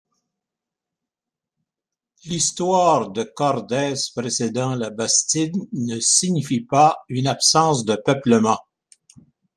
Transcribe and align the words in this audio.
L'histoire 2.25 3.11
de 3.11 3.21
Cordes 3.21 3.93
précédant 4.15 4.73
la 4.73 4.89
bastide 4.89 5.55
ne 5.73 5.99
signifie 5.99 6.61
pas 6.61 7.03
une 7.09 7.27
absence 7.27 7.85
de 7.85 7.95
peuplement. 8.03 8.57